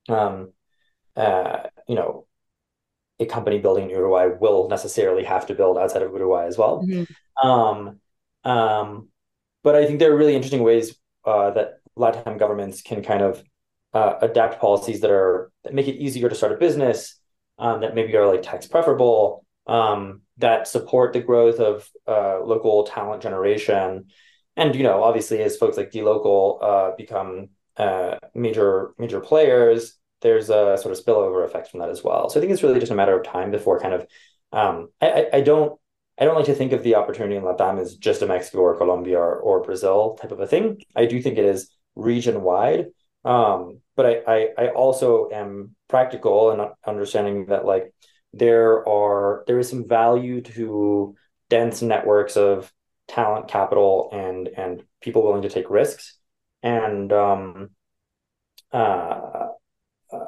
[0.09, 0.53] um,
[1.17, 2.27] uh, you know,
[3.21, 6.83] a company building in Uruguay will necessarily have to build outside of Uruguay as well.
[6.83, 7.47] Mm-hmm.
[7.47, 8.01] Um,
[8.45, 9.09] um,
[9.63, 13.43] but I think there are really interesting ways uh, that Latin governments can kind of
[13.93, 17.20] uh, adapt policies that are that make it easier to start a business,
[17.61, 22.85] um, that maybe are like tax preferable, um, that support the growth of uh, local
[22.85, 24.07] talent generation,
[24.57, 30.51] and you know, obviously, as folks like dLocal uh, become uh, major major players, there's
[30.51, 32.29] a sort of spillover effect from that as well.
[32.29, 34.07] So I think it's really just a matter of time before kind of
[34.53, 35.79] um, I, I, don't
[36.19, 38.77] I don't like to think of the opportunity in Latam as just a Mexico or
[38.77, 40.83] Colombia or, or Brazil type of a thing.
[40.97, 42.87] I do think it is region wide.
[43.25, 47.93] Um, but I, I, I also am practical and understanding that like
[48.33, 51.15] there are there is some value to
[51.51, 52.73] dense networks of
[53.09, 56.17] talent, capital, and and people willing to take risks.
[56.63, 57.71] And um,
[58.73, 59.49] uh,
[60.11, 60.19] uh,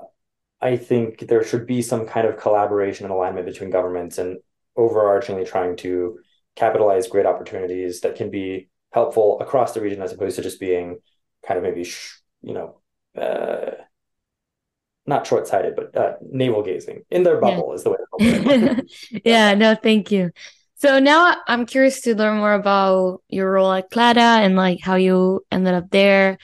[0.60, 4.36] I think there should be some kind of collaboration and alignment between governments and
[4.76, 6.18] overarchingly trying to
[6.56, 10.98] capitalize great opportunities that can be helpful across the region as opposed to just being
[11.46, 11.88] kind of maybe
[12.42, 12.81] you know
[13.20, 13.72] uh,
[15.06, 17.74] not short sighted, but uh, navel gazing in their bubble yeah.
[17.74, 19.20] is the way.
[19.24, 20.30] yeah, no, thank you.
[20.76, 24.96] So now I'm curious to learn more about your role at Clara and like how
[24.96, 26.38] you ended up there.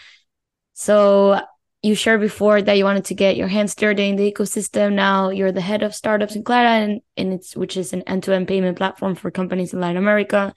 [0.74, 1.40] So
[1.83, 4.94] you shared before that you wanted to get your hands dirty in the ecosystem.
[4.94, 8.48] Now you're the head of startups in Clara, and, and it's which is an end-to-end
[8.48, 10.54] payment platform for companies in Latin America.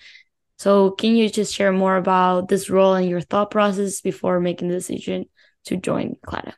[0.57, 4.67] So can you just share more about this role and your thought process before making
[4.67, 5.25] the decision
[5.65, 6.55] to join Clara?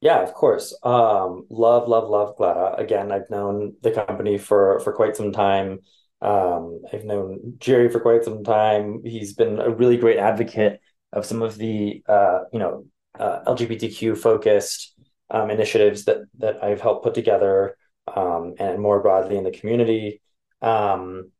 [0.00, 0.76] Yeah, of course.
[0.82, 2.74] Um, love, love, love Clara.
[2.76, 5.78] Again, I've known the company for for quite some time.
[6.20, 9.02] Um, I've known Gerry for quite some time.
[9.04, 10.80] He's been a really great advocate
[11.12, 12.86] of some of the uh, you know
[13.18, 14.94] uh, LGBTQ focused
[15.30, 17.76] um, initiatives that that I've helped put together,
[18.12, 20.20] um, and more broadly in the community.
[20.60, 21.30] Um,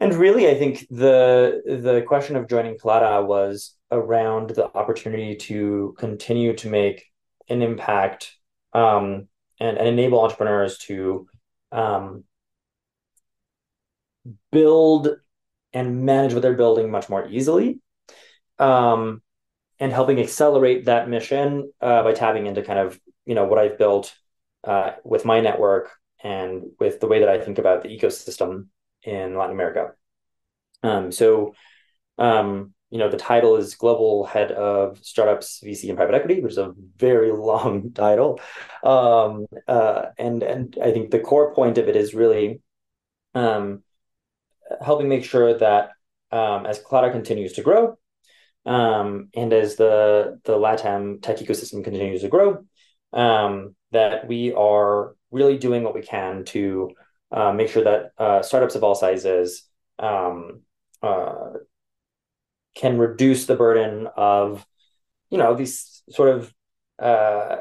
[0.00, 5.94] and really, I think the the question of joining Clara was around the opportunity to
[5.98, 7.04] continue to make
[7.48, 8.36] an impact
[8.72, 9.28] um,
[9.58, 11.26] and, and enable entrepreneurs to
[11.72, 12.24] um,
[14.50, 15.16] build
[15.72, 17.80] and manage what they're building much more easily
[18.58, 19.22] um,
[19.78, 23.78] and helping accelerate that mission uh, by tapping into kind of you know what I've
[23.78, 24.14] built
[24.64, 25.90] uh, with my network
[26.22, 28.66] and with the way that I think about the ecosystem
[29.06, 29.92] in Latin America.
[30.82, 31.54] Um, so,
[32.18, 36.52] um, you know, the title is Global Head of Startups, VC, and Private Equity, which
[36.52, 38.40] is a very long title.
[38.84, 42.60] Um, uh, and and I think the core point of it is really
[43.34, 43.82] um,
[44.80, 45.90] helping make sure that
[46.32, 47.98] um, as Clara continues to grow,
[48.64, 52.64] um, and as the the LATAM tech ecosystem continues to grow,
[53.12, 56.90] that we are really doing what we can to
[57.36, 59.68] uh, make sure that uh, startups of all sizes
[59.98, 60.62] um,
[61.02, 61.50] uh,
[62.74, 64.66] can reduce the burden of
[65.28, 66.54] you know these sort of
[66.98, 67.56] uh,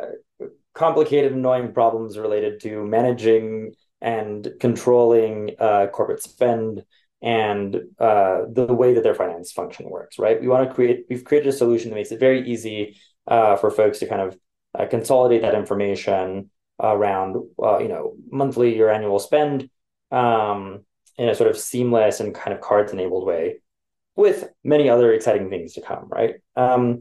[0.73, 6.85] complicated, annoying problems related to managing and controlling uh, corporate spend
[7.21, 10.39] and uh, the way that their finance function works, right?
[10.39, 13.99] We want to create, we've created a solution that makes it very easy for folks
[13.99, 19.69] to kind of consolidate that information around, uh, you know, monthly or annual spend
[20.11, 20.83] um,
[21.17, 23.61] in a sort of seamless and kind of cards enabled way
[24.15, 26.35] with many other exciting things to come, right?
[26.55, 26.99] Um,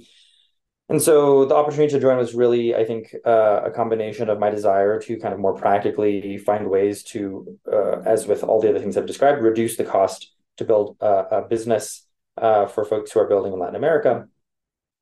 [0.88, 4.50] and so the opportunity to join was really, I think, uh, a combination of my
[4.50, 8.80] desire to kind of more practically find ways to, uh, as with all the other
[8.80, 12.06] things I've described, reduce the cost to build a, a business
[12.36, 14.28] uh, for folks who are building in Latin America.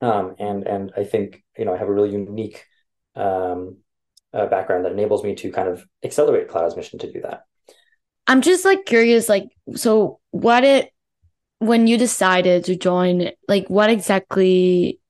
[0.00, 2.64] Um, and and I think you know I have a really unique
[3.14, 3.78] um,
[4.32, 7.44] uh, background that enables me to kind of accelerate Clara's mission to do that.
[8.26, 10.92] I'm just like curious, like so what it
[11.58, 15.00] when you decided to join, like what exactly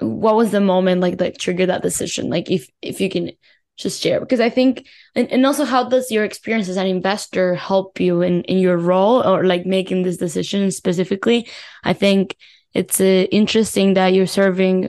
[0.00, 3.30] what was the moment like that triggered that decision like if if you can
[3.76, 7.54] just share because i think and, and also how does your experience as an investor
[7.54, 11.48] help you in in your role or like making this decision specifically
[11.84, 12.36] i think
[12.74, 14.88] it's uh, interesting that you're serving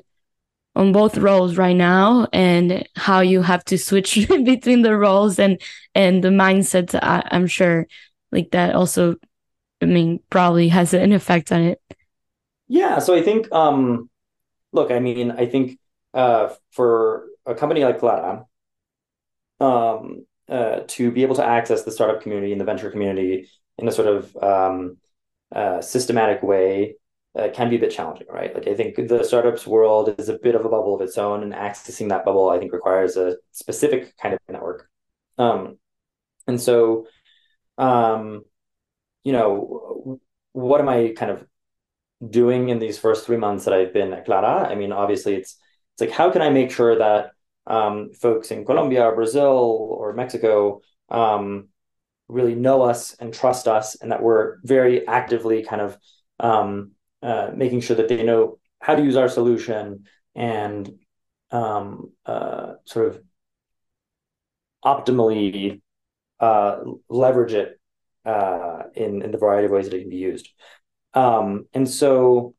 [0.79, 5.61] on both roles right now and how you have to switch between the roles and
[5.93, 7.85] and the mindset I, i'm sure
[8.31, 9.15] like that also
[9.81, 11.81] i mean probably has an effect on it.
[12.67, 14.09] Yeah so i think um
[14.71, 15.79] look, I mean, I think
[16.13, 18.45] uh, for a company like Clara,
[19.59, 23.87] um, uh, to be able to access the startup community and the venture community in
[23.87, 24.97] a sort of um,
[25.53, 26.95] uh, systematic way
[27.39, 28.53] uh, can be a bit challenging, right?
[28.53, 31.43] Like I think the startups world is a bit of a bubble of its own,
[31.43, 34.89] and accessing that bubble, I think, requires a specific kind of network.
[35.37, 35.77] Um,
[36.47, 37.07] and so,
[37.77, 38.43] um,
[39.23, 40.19] you know,
[40.51, 41.45] what am I kind of
[42.27, 44.67] doing in these first three months that I've been at Clara.
[44.67, 45.57] I mean, obviously, it's
[45.93, 47.31] it's like how can I make sure that
[47.67, 51.69] um, folks in Colombia, or Brazil, or Mexico um,
[52.27, 55.97] really know us and trust us, and that we're very actively kind of
[56.39, 60.05] um, uh, making sure that they know how to use our solution
[60.35, 60.89] and
[61.51, 63.21] um, uh, sort of
[64.83, 65.81] optimally
[66.39, 67.79] uh, leverage it
[68.25, 70.49] uh, in in the variety of ways that it can be used.
[71.13, 72.55] Um, and so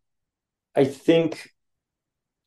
[0.74, 1.50] I think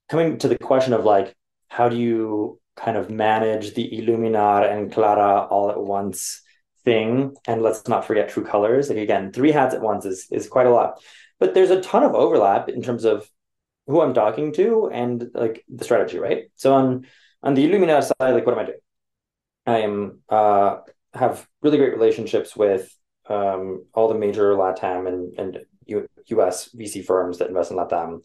[0.09, 1.35] coming to the question of like,
[1.67, 6.41] how do you kind of manage the Iluminar and Clara all at once
[6.83, 7.35] thing?
[7.47, 8.89] And let's not forget True Colors.
[8.89, 11.01] Like again, three hats at once is is quite a lot.
[11.43, 13.29] But there's a ton of overlap in terms of
[13.85, 16.45] who I'm talking to and like the strategy, right?
[16.55, 17.05] So on
[17.43, 18.77] on the Iluminar side, like what am I doing?
[19.65, 20.77] I am uh
[21.13, 22.95] have really great relationships with
[23.27, 28.21] um all the major LATAM and and U- US VC firms that invest in Latam.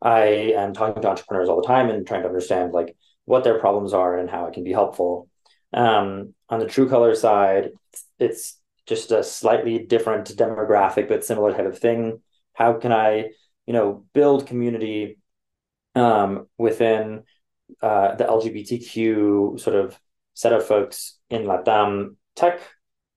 [0.00, 2.96] I am talking to entrepreneurs all the time and trying to understand like
[3.26, 5.28] what their problems are and how it can be helpful.
[5.74, 11.52] Um, on the True Color side, it's, it's just a slightly different demographic, but similar
[11.52, 12.22] type of thing.
[12.54, 13.30] How can I,
[13.66, 15.18] you know, build community
[15.94, 17.24] um, within
[17.82, 19.98] uh, the LGBTQ sort of
[20.34, 22.60] set of folks in Latam tech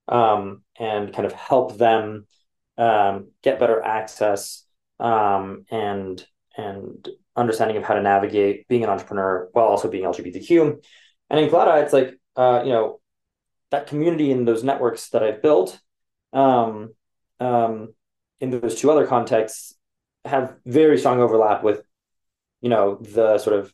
[0.08, 2.26] um, and kind of help them
[2.78, 4.66] um, get better access
[5.00, 6.26] um, and
[6.56, 10.84] and understanding of how to navigate being an entrepreneur while also being LGBTQ.
[11.30, 13.00] And in Clara, it's like uh, you know
[13.72, 15.80] that community and those networks that I've built
[16.34, 16.94] um,
[17.40, 17.94] um,
[18.40, 19.74] in those two other contexts
[20.26, 21.82] have very strong overlap with
[22.62, 23.74] you know the sort of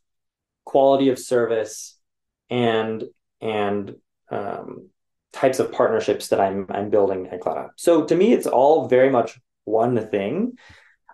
[0.65, 1.97] quality of service
[2.49, 3.03] and
[3.41, 3.95] and
[4.29, 4.89] um,
[5.31, 7.71] types of partnerships that I'm I'm building at Clara.
[7.75, 10.57] So to me, it's all very much one thing.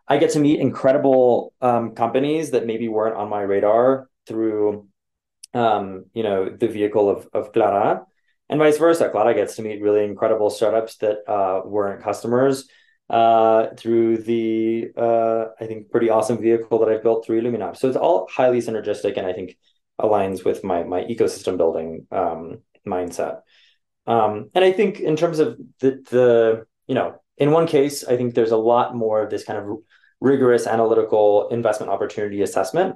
[0.07, 4.87] I get to meet incredible um, companies that maybe weren't on my radar through,
[5.53, 8.05] um, you know, the vehicle of of Clara,
[8.49, 9.09] and vice versa.
[9.09, 12.67] Clara gets to meet really incredible startups that uh, weren't customers
[13.09, 17.75] uh, through the uh, I think pretty awesome vehicle that I've built through Iluminar.
[17.75, 19.57] So it's all highly synergistic, and I think
[19.99, 23.41] aligns with my my ecosystem building um, mindset.
[24.05, 28.17] Um, and I think in terms of the the you know in one case, I
[28.17, 29.77] think there's a lot more of this kind of
[30.21, 32.95] rigorous analytical investment opportunity assessment.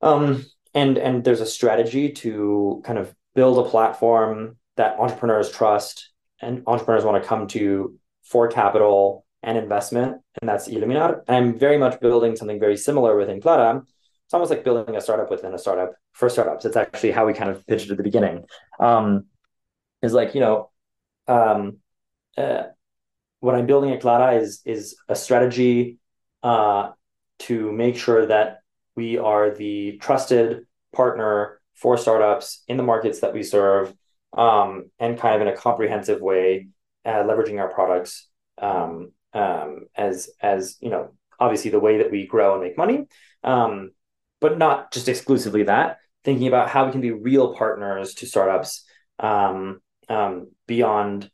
[0.00, 0.44] Um,
[0.74, 6.10] and and there's a strategy to kind of build a platform that entrepreneurs trust
[6.40, 7.98] and entrepreneurs want to come to
[8.30, 11.22] for capital and investment, and that's Iluminar.
[11.26, 13.82] And I'm very much building something very similar within Clara.
[14.24, 16.64] It's almost like building a startup within a startup for startups.
[16.64, 18.44] It's actually how we kind of pitched at the beginning.
[18.78, 19.26] Um,
[20.02, 20.70] is like you know
[21.26, 21.78] um,
[22.36, 22.64] uh,
[23.40, 25.98] what i'm building at clara is is a strategy
[26.42, 26.90] uh,
[27.38, 28.60] to make sure that
[28.96, 33.92] we are the trusted partner for startups in the markets that we serve
[34.36, 36.68] um, and kind of in a comprehensive way
[37.08, 38.28] uh, leveraging our products
[38.60, 43.06] um, um, as as you know obviously the way that we grow and make money.
[43.42, 43.92] Um,
[44.40, 48.84] but not just exclusively that thinking about how we can be real partners to startups
[49.18, 51.30] um, um, beyond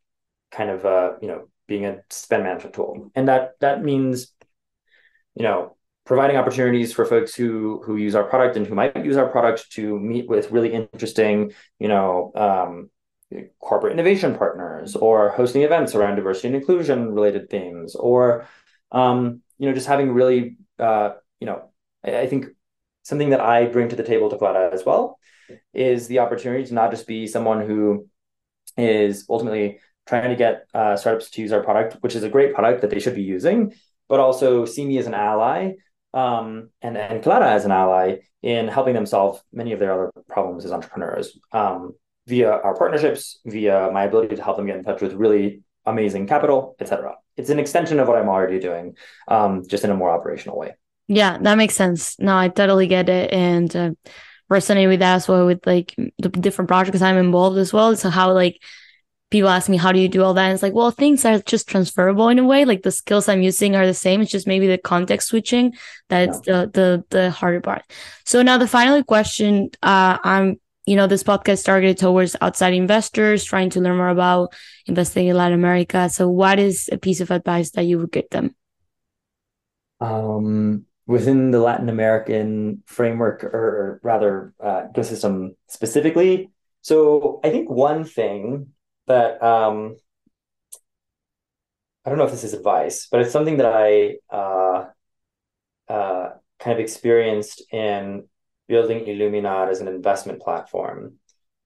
[0.51, 4.33] kind of uh, you know being a spend management tool, and that that means
[5.35, 9.17] you know providing opportunities for folks who who use our product and who might use
[9.17, 12.91] our product to meet with really interesting you know um,
[13.61, 18.47] corporate innovation partners or hosting events around diversity and inclusion related things or
[18.93, 21.11] um, you know just having really uh,
[21.41, 21.71] you know
[22.05, 22.47] I, I think
[23.03, 25.19] something that I bring to the table to Clara as well
[25.73, 28.09] is the opportunity to not just be someone who
[28.77, 32.55] is ultimately trying to get uh, startups to use our product, which is a great
[32.55, 33.75] product that they should be using,
[34.09, 35.73] but also see me as an ally
[36.13, 40.13] um, and, and Clara as an ally in helping them solve many of their other
[40.29, 41.39] problems as entrepreneurs.
[41.53, 41.95] Um,
[42.27, 46.27] via our partnerships, via my ability to help them get in touch with really amazing
[46.27, 47.15] capital, etc.
[47.37, 48.97] It's an extension of what I'm already doing,
[49.29, 50.75] um, just in a more operational way.
[51.07, 52.19] Yeah, that makes sense.
[52.19, 53.33] No, I totally get it.
[53.33, 53.91] And uh,
[54.51, 57.95] resonate with that as well with like the different projects I'm involved as well.
[57.97, 58.63] So how like
[59.31, 60.45] people ask me how do you do all that?
[60.45, 62.65] And it's like, well, things are just transferable in a way.
[62.65, 64.21] Like the skills I'm using are the same.
[64.21, 65.75] It's just maybe the context switching
[66.09, 66.67] that's yeah.
[66.67, 67.83] the the the harder part.
[68.25, 73.45] So now the final question, uh, I'm you know, this podcast targeted towards outside investors
[73.45, 74.55] trying to learn more about
[74.87, 76.09] investing in Latin America.
[76.09, 78.55] So what is a piece of advice that you would give them?
[80.01, 86.51] Um within the Latin American framework, or rather uh, ecosystem specifically.
[86.81, 88.69] So I think one thing
[89.07, 89.97] that um,
[92.05, 94.87] I don't know if this is advice, but it's something that I uh,
[95.89, 98.29] uh, kind of experienced in
[98.69, 101.15] building Iluminar as an investment platform.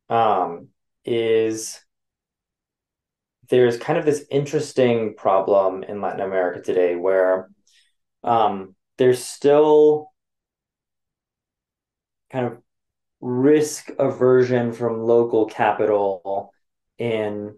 [0.09, 0.69] Um,
[1.05, 1.81] is
[3.51, 7.49] there's kind of this interesting problem in Latin America today where
[8.25, 10.13] um, there's still
[12.31, 12.59] kind of
[13.21, 16.53] risk aversion from local capital
[16.99, 17.57] in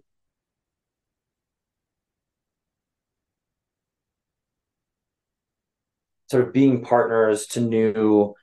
[6.30, 8.34] sort of being partners to new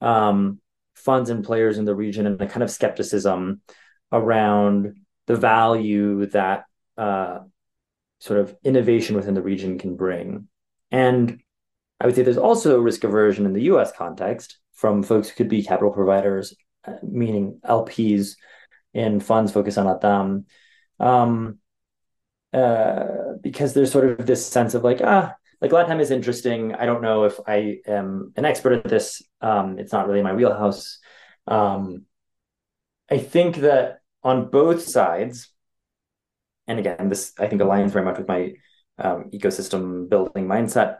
[0.00, 0.60] um,
[0.94, 3.60] funds and players in the region and the kind of skepticism
[4.12, 4.96] around
[5.26, 6.64] the value that
[6.96, 7.40] uh,
[8.20, 10.48] sort of innovation within the region can bring.
[10.90, 11.40] And
[12.00, 15.48] I would say there's also risk aversion in the US context from folks who could
[15.48, 18.36] be capital providers, uh, meaning LPs
[18.94, 20.44] in funds focused on LATAM.
[21.00, 21.58] Um,
[22.52, 26.74] uh, because there's sort of this sense of like, ah, like LATAM is interesting.
[26.74, 29.22] I don't know if I am an expert at this.
[29.40, 30.98] Um, it's not really my wheelhouse.
[31.46, 32.04] Um,
[33.10, 35.50] I think that on both sides,
[36.66, 38.52] and again, this I think aligns very much with my
[38.98, 40.98] um, ecosystem building mindset.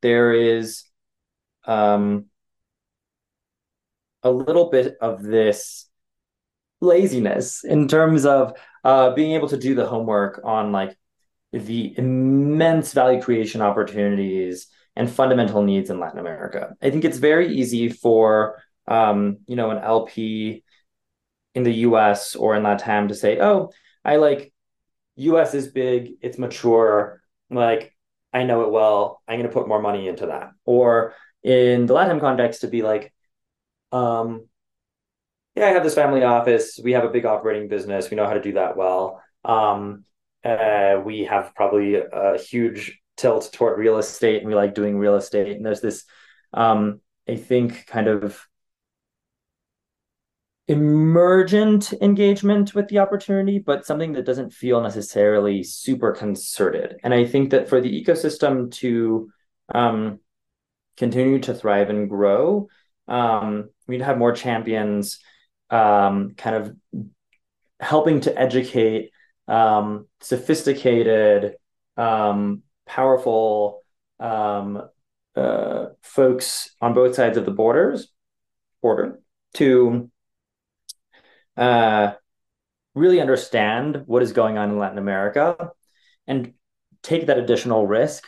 [0.00, 0.84] There is
[1.64, 2.26] um,
[4.22, 5.86] a little bit of this
[6.80, 10.96] laziness in terms of uh, being able to do the homework on like
[11.62, 16.74] the immense value creation opportunities and fundamental needs in Latin America.
[16.82, 20.64] I think it's very easy for um, you know an LP
[21.54, 23.70] in the US or in Latam to say, "Oh,
[24.04, 24.52] I like
[25.16, 27.96] US is big, it's mature, like
[28.32, 31.94] I know it well, I'm going to put more money into that." Or in the
[31.94, 33.12] Latam context to be like
[33.92, 34.48] um
[35.54, 36.80] yeah, I have this family office.
[36.82, 38.10] We have a big operating business.
[38.10, 39.22] We know how to do that well.
[39.44, 40.04] Um,
[40.44, 45.16] uh, we have probably a huge tilt toward real estate, and we like doing real
[45.16, 45.56] estate.
[45.56, 46.04] And there's this,
[46.52, 48.46] um, I think, kind of
[50.66, 56.96] emergent engagement with the opportunity, but something that doesn't feel necessarily super concerted.
[57.02, 59.30] And I think that for the ecosystem to
[59.74, 60.20] um,
[60.96, 62.68] continue to thrive and grow,
[63.08, 65.18] um, we'd have more champions
[65.68, 66.76] um, kind of
[67.80, 69.10] helping to educate
[69.48, 71.56] um, sophisticated,
[71.96, 73.80] um, powerful
[74.20, 74.82] um,
[75.36, 78.08] uh, folks on both sides of the borders
[78.82, 79.20] border
[79.54, 80.10] to
[81.56, 82.12] uh,
[82.94, 85.70] really understand what is going on in Latin America
[86.26, 86.52] and
[87.02, 88.24] take that additional risk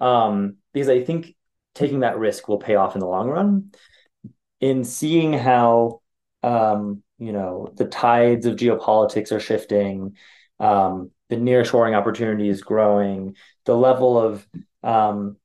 [0.00, 1.34] um, because I think
[1.74, 3.70] taking that risk will pay off in the long run.
[4.60, 6.00] In seeing how
[6.42, 10.16] um, you know the tides of geopolitics are shifting,
[10.60, 14.46] um, the nearshoring opportunity is growing, the level of
[14.82, 15.36] um,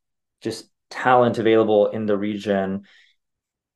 [0.41, 2.83] just talent available in the region.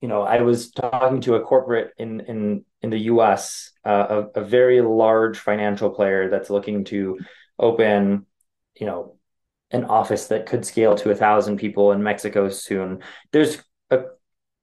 [0.01, 4.41] You know, I was talking to a corporate in in in the U.S., uh, a,
[4.41, 7.17] a very large financial player that's looking to
[7.57, 8.25] open,
[8.79, 9.17] you know,
[9.71, 13.01] an office that could scale to a thousand people in Mexico soon.
[13.31, 13.57] There's
[13.89, 14.03] a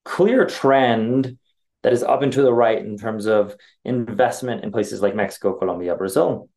[0.04, 1.38] clear trend
[1.82, 5.52] that is up and to the right in terms of investment in places like Mexico,
[5.54, 6.48] Colombia, Brazil,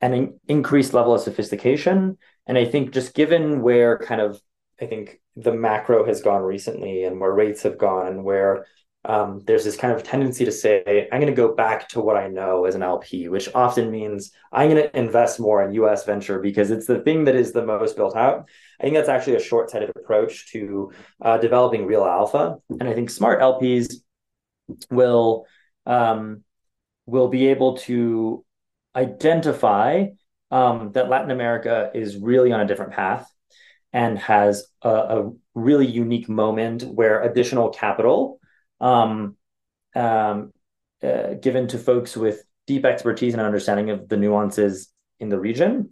[0.00, 2.18] an increased level of sophistication.
[2.46, 4.40] And I think just given where kind of
[4.80, 8.66] I think the macro has gone recently and where rates have gone and where
[9.04, 12.16] um, there's this kind of tendency to say, I'm going to go back to what
[12.16, 16.04] I know as an LP, which often means I'm going to invest more in US
[16.04, 18.48] venture because it's the thing that is the most built out.
[18.78, 20.92] I think that's actually a short sighted approach to
[21.22, 22.56] uh, developing real alpha.
[22.68, 23.94] And I think smart LPs
[24.90, 25.46] will
[25.86, 26.44] um,
[27.06, 28.44] will be able to
[28.94, 30.06] identify
[30.50, 33.30] um, that Latin America is really on a different path
[33.92, 38.40] and has a, a really unique moment where additional capital
[38.80, 39.36] um,
[39.94, 40.52] um,
[41.02, 44.88] uh, given to folks with deep expertise and understanding of the nuances
[45.18, 45.90] in the region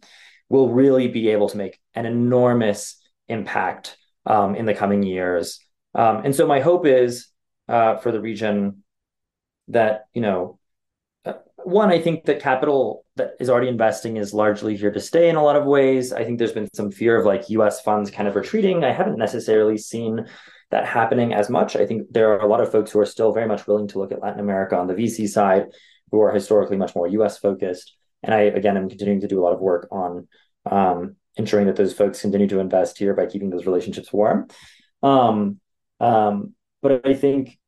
[0.49, 3.97] will really be able to make an enormous impact
[4.27, 5.61] um, in the coming years.
[5.95, 7.29] Um, and so my hope is
[7.69, 8.83] uh, for the region
[9.69, 10.58] that you know
[11.69, 15.37] one i think that capital that is already investing is largely here to stay in
[15.37, 16.13] a lot of ways.
[16.13, 18.85] I think there's been some fear of like us funds kind of retreating.
[18.85, 20.27] I haven't necessarily seen
[20.71, 21.77] that happening as much.
[21.77, 23.99] I think there are a lot of folks who are still very much willing to
[23.99, 25.67] look at latin america on the vc side
[26.11, 27.95] who are historically much more us focused.
[28.23, 30.29] And i again am continuing to do a lot of work on
[30.71, 34.49] um, ensuring that those folks continue to invest here by keeping those relationships warm.
[35.03, 35.61] Um,
[36.01, 37.59] um, but i think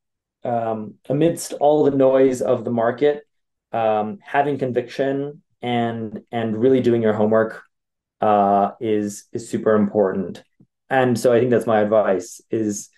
[0.45, 3.25] um, amidst all the noise of the market,
[3.73, 7.63] um, having conviction and and really doing your homework
[8.21, 10.43] uh, is is super important.
[10.89, 12.89] And so I think that's my advice: is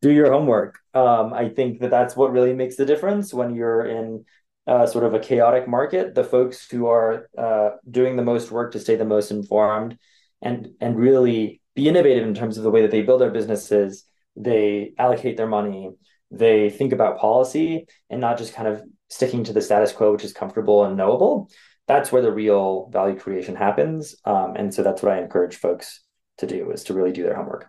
[0.00, 0.78] do your homework.
[0.94, 4.24] Um, I think that that's what really makes the difference when you're in
[4.66, 6.14] uh, sort of a chaotic market.
[6.14, 9.98] The folks who are uh, doing the most work to stay the most informed
[10.40, 14.04] and and really be innovative in terms of the way that they build their businesses,
[14.36, 15.90] they allocate their money,
[16.30, 18.82] they think about policy and not just kind of
[19.12, 21.50] sticking to the status quo, which is comfortable and knowable.
[21.86, 24.16] That's where the real value creation happens.
[24.24, 26.00] Um, and so that's what I encourage folks
[26.38, 27.68] to do is to really do their homework.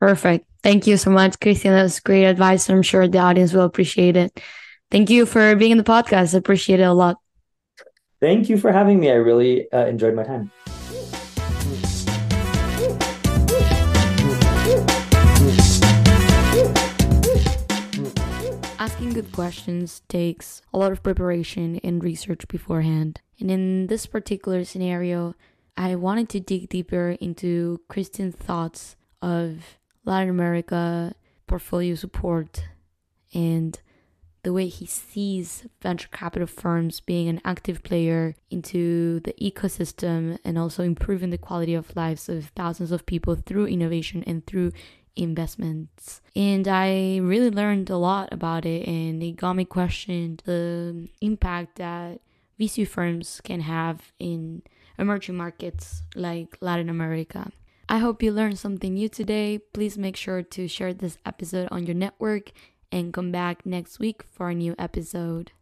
[0.00, 0.46] Perfect.
[0.64, 1.70] Thank you so much, Cristian.
[1.70, 2.68] That was great advice.
[2.68, 4.40] I'm sure the audience will appreciate it.
[4.90, 6.34] Thank you for being in the podcast.
[6.34, 7.18] I appreciate it a lot.
[8.20, 9.10] Thank you for having me.
[9.10, 10.50] I really uh, enjoyed my time.
[18.92, 23.22] Asking good questions takes a lot of preparation and research beforehand.
[23.40, 25.34] And in this particular scenario,
[25.78, 31.14] I wanted to dig deeper into Cristian's thoughts of Latin America
[31.46, 32.64] portfolio support
[33.32, 33.80] and
[34.42, 40.58] the way he sees venture capital firms being an active player into the ecosystem and
[40.58, 44.70] also improving the quality of lives of thousands of people through innovation and through
[45.16, 46.20] investments.
[46.34, 51.76] And I really learned a lot about it and it got me questioning the impact
[51.76, 52.20] that
[52.58, 54.62] VC firms can have in
[54.98, 57.50] emerging markets like Latin America.
[57.88, 59.58] I hope you learned something new today.
[59.58, 62.52] Please make sure to share this episode on your network
[62.90, 65.52] and come back next week for a new episode.